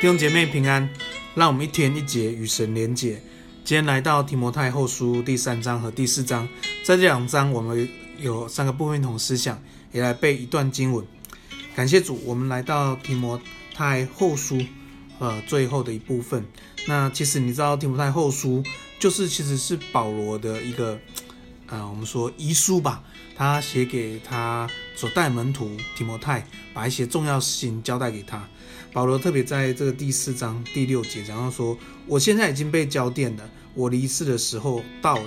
[0.00, 0.88] 弟兄姐妹平安，
[1.34, 3.20] 让我们一天一节与神连结。
[3.62, 6.48] 今天来到提摩太后书第三章和第四章，
[6.82, 7.86] 在这两章我们
[8.18, 9.62] 有三个部分同思想，
[9.92, 11.06] 也来背一段经文。
[11.76, 13.38] 感谢主，我们来到提摩
[13.74, 14.58] 太后书，
[15.18, 16.46] 呃，最后的一部分。
[16.88, 18.64] 那其实你知道提摩太后书
[18.98, 20.98] 就是其实是保罗的一个，
[21.66, 23.04] 呃，我们说遗书吧，
[23.36, 24.66] 他写给他
[25.00, 28.46] 所带门徒提摩太，把一些重要事情交代给他。
[28.92, 31.74] 保罗特别在这个第四章第六节讲到说
[32.06, 35.24] ：“我现在已经被浇奠了，我离世的时候到了。”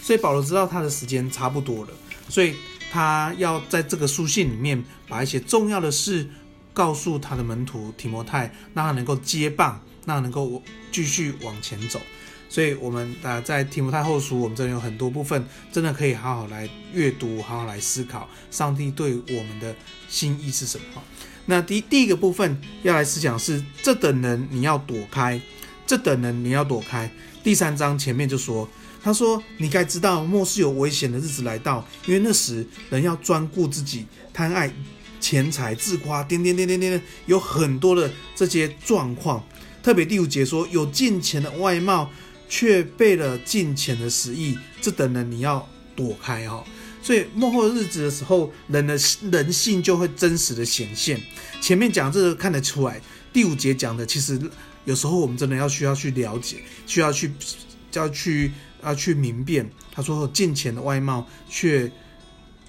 [0.00, 1.90] 所以保罗知道他的时间差不多了，
[2.28, 2.54] 所以
[2.92, 6.30] 他要在这个书信里面把一些重要的事
[6.72, 12.00] 告诉他的门徒提摩太，让他能够接棒，让他能够继续往前走。
[12.48, 19.74] 所以，我们啊在提摩太后书，我们这里有很多部分，真的可以好好来阅读，好好来思考，上帝对我们的
[20.08, 21.02] 心意是什么。
[21.46, 25.40] 那第第一个部分要来思想是，这等人你要躲开，
[25.86, 27.10] 这等人你要躲开。
[27.42, 28.68] 第三章前面就说，
[29.02, 34.72] 他说你该知道末世有危险的日子来到，因为那时人要专顾自己，贪爱
[35.20, 39.44] 钱财，自夸，点点点点点，有很多的这些状况。
[39.82, 42.10] 特别第五节说，有敬虔的外貌，
[42.48, 46.64] 却背了近前的实意，这等人你要躲开哈。
[47.02, 48.98] 所以幕后日子的时候，人的
[49.30, 51.20] 人性就会真实的显现。
[51.60, 53.00] 前面讲这个看得出来，
[53.32, 54.40] 第五节讲的其实
[54.84, 57.30] 有时候我们真的要需要去了解，需要去
[57.92, 58.52] 要去
[58.82, 59.70] 要去明辨。
[59.92, 61.90] 他说近前的外貌，却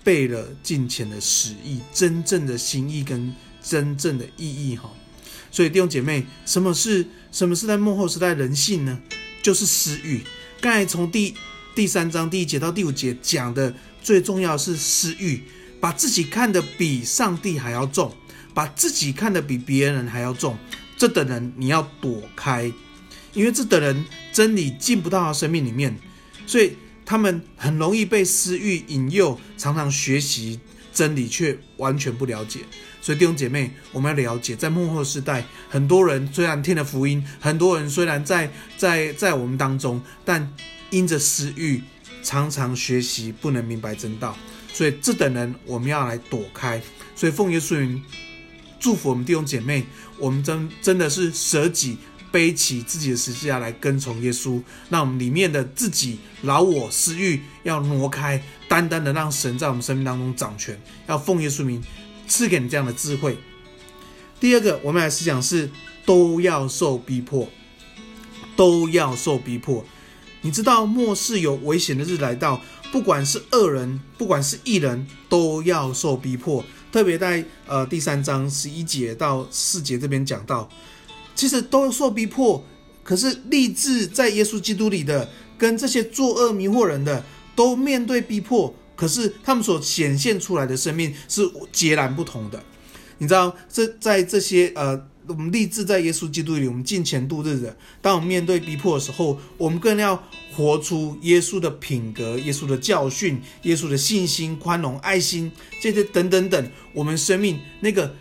[0.03, 4.89] 背了近前的实意，真正的心意跟真正的意义哈。
[5.49, 8.99] 所以弟兄姐妹，什么是什么是在幕后时代人性呢？
[9.41, 10.21] 就是私欲。
[10.59, 11.33] 刚才从第
[11.75, 13.73] 第三章第一节到第五节讲的。
[13.99, 15.43] 最重要是私欲，
[15.81, 18.15] 把自己看得比上帝还要重，
[18.53, 20.57] 把自己看得比别人还要重，
[20.95, 22.71] 这等人你要躲开，
[23.33, 25.93] 因为这等人真理进不到他生命里面，
[26.45, 30.57] 所以他们很容易被私欲引诱，常常学习
[30.93, 32.61] 真理却完全不了解。
[33.07, 40.53] 所以弟兄姐妹，我们要了解，在幕后时代，很多人虽然听了福音，很多人虽然在在在我们当中，但
[40.89, 41.81] 因着私欲。
[42.21, 44.35] 常常学习不能明白真道，
[44.73, 46.81] 所以这等人我们要来躲开。
[47.15, 48.03] 所以奉耶稣名
[48.81, 49.85] 祝福我们弟兄姐妹，
[50.19, 51.97] 我们真真的是舍己
[52.29, 54.61] 背起自己的十字架来跟从耶稣。
[54.89, 60.77] 那我们里面的自己老我私欲要挪开，单单的让神在我们生命当中掌权。
[61.07, 61.81] 要奉耶稣名
[62.27, 63.37] 赐给你这样的智慧。
[64.39, 65.69] 第二个，我们来思想是
[66.05, 67.47] 都要受逼迫，
[68.55, 69.83] 都要受逼迫。
[70.41, 72.61] 你知道末世有危险的日来到，
[72.91, 76.63] 不管是恶人，不管是异人，都要受逼迫。
[76.91, 80.69] 特别在呃第三章十一节到四节这边讲到，
[81.35, 82.63] 其实都受逼迫。
[83.03, 88.73] 可是立志在耶稣基督里的，跟这些作恶迷惑人的，都面对逼迫。
[88.97, 92.61] 可是他们所显现出来的生命是截然不同的。
[93.19, 95.07] 你知道，这在这些呃。
[95.29, 97.75] 我们立志在耶稣基督里，我们敬虔度日的。
[98.01, 100.23] 当我们面对逼迫的时候，我们更要
[100.55, 106.71] 活出耶稣的品格、耶稣的教训、耶稣的信心、宽容、爱心这些等等等。
[106.93, 108.15] 我们生命那个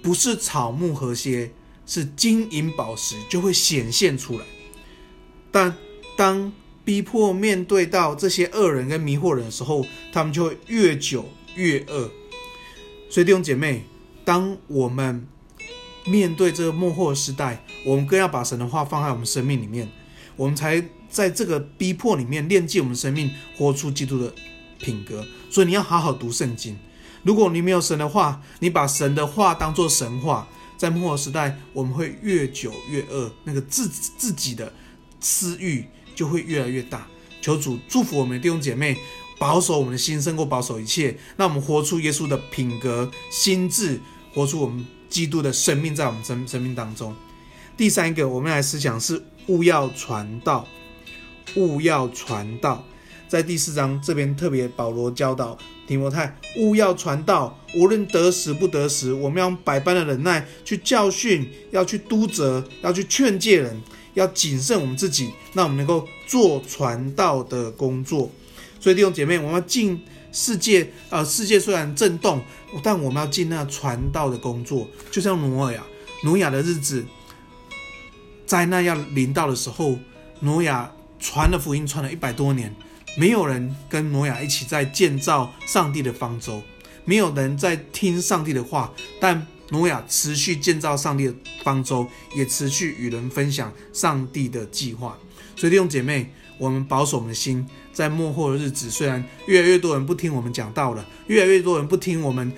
[0.00, 1.52] 不是草木和谐，
[1.84, 4.44] 是金银宝石，就会显现出来。
[5.52, 5.76] 但
[6.16, 6.50] 当
[6.90, 11.24] 逼迫面对到这些恶人跟迷惑人的时候，他们就会越久
[11.54, 12.10] 越恶。
[13.08, 13.84] 所以弟兄姐妹，
[14.24, 15.24] 当我们
[16.04, 19.88] 面对这个末后时代，我们更要把神的话放在我们生命里面，
[20.34, 24.34] 我们才在这个逼迫里面炼净我们生命，活出基督的
[24.80, 25.24] 品格。
[25.48, 26.76] 所以你要好好读圣经。
[27.22, 34.72] 如果你没有神的话，你把神的话当作神话，在末后时代，我们会越久越恶，那个自自己的
[35.20, 37.06] 私欲就会越来越大。
[37.40, 38.96] 求主祝福我们的弟兄姐妹，
[39.38, 44.00] 保守我们的心胜过保守一切，让我们活出耶稣的品格、心智，
[44.32, 44.84] 活出我们。
[45.10, 47.12] 基督的生命在我们生生命当中。
[47.76, 50.68] 第三个，我们来思想是勿要传道，
[51.56, 52.84] 勿要传道。
[53.26, 63.82] 在第四章这边特别保罗教导提摩太，勿要传道，无论得时不得时，我们要百般的忍耐去教训，要去督责，要去劝诫人，
[64.14, 68.30] 要谨慎我们自己，让我们能够做传道的工作。
[68.78, 70.00] 所以弟兄姐妹，我们要进。
[70.32, 72.40] 世界，呃，世界虽然震动，
[72.84, 75.82] 但我们要尽那传道的工作，就像挪亚，
[76.22, 77.04] 挪亚的日子，
[78.46, 79.98] 灾难要临到的时候，
[80.38, 82.72] 挪亚传了福音，传了一百多年，
[83.16, 86.62] 没有人跟挪亚一起在建造上帝的方舟，
[87.04, 91.34] 没有人在听上帝的话，但挪亚持续建造上帝的
[91.64, 92.06] 方舟，
[92.36, 95.18] 也持续与人分享上帝的计划。
[95.56, 102.52] 所以弟兄姐妹，我们保守我们的心，在幕后的日子，虽然越来越多人不听我们讲道了，越来越多人不听我们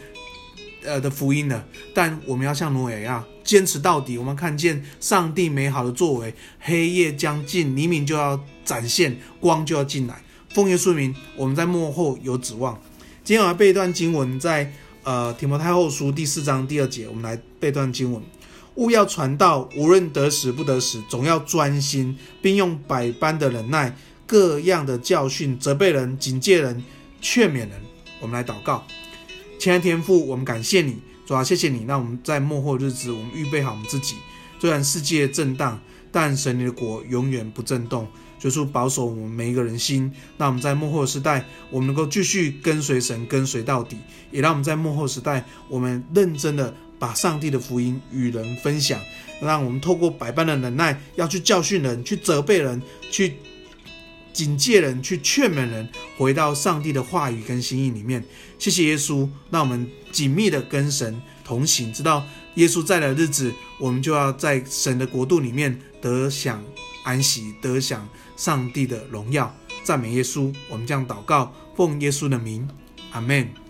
[0.84, 4.16] 呃的福音了，但我们要像挪亚一样坚持到底。
[4.16, 10.22] 我们看见上帝美好的作为，黑夜将近，黎明就要展现，光就要进来。
[10.50, 12.80] 奉耶稣名，我们在幕后有指望。
[13.24, 14.72] 今天我要背一段经文，在
[15.04, 18.22] 呃提摩太后书第四章第二节，我们来背段经文：
[18.76, 23.96] 勿要传道，无论得时不得时，总要专心，并用百般的忍耐，
[24.26, 26.82] 各样的教训，责备人，警戒人，
[27.20, 27.70] 劝勉人。
[28.20, 28.84] 我们来祷告，
[29.58, 34.14] 亲爱的天父，我们感谢你，主啊，谢谢你，让我们在末后日子，我们预备好我们自己。
[34.60, 35.80] 虽然世界震荡，
[36.12, 38.06] 但神你的国永远不震动。
[38.42, 43.96] 就是保守我们每一个人心，那我们在幕后时代，我们能够继续跟随神，跟随到底；
[44.32, 49.00] 也让我们在幕后时代，我们认真的把上帝的福音与人分享，
[49.40, 53.34] 让我们透过百般的忍耐，要去教训人，去责备人，去
[54.32, 58.24] 警戒人，去劝勉人，回到上帝的话语跟心意里面。
[58.58, 66.60] 谢谢耶稣，让我们紧密的跟神同行，直到耶稣再来的日子，我们就要在神的国度里面得享
[67.04, 68.08] 安息，得享。
[68.36, 69.54] 上帝的荣耀，
[69.84, 70.54] 赞美耶稣。
[70.68, 72.68] 我们将祷告，奉耶稣的名，
[73.12, 73.61] 阿门。